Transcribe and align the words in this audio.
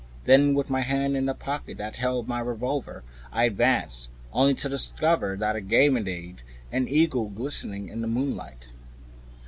Then, 0.23 0.55
with 0.55 0.71
my 0.71 0.81
hand 0.81 1.15
in 1.15 1.27
the 1.27 1.35
pocket 1.35 1.77
that 1.77 1.97
held 1.97 2.25
the 2.25 2.41
revolver, 2.43 3.03
I 3.31 3.43
advanced, 3.43 4.09
only 4.33 4.55
to 4.55 4.67
discover 4.67 5.33
a 5.33 5.61
Ganymede 5.61 6.41
and 6.71 6.89
Eagle, 6.89 7.29
glistening 7.29 7.87
in 7.87 8.01
the 8.01 8.07
moonlight. 8.07 8.69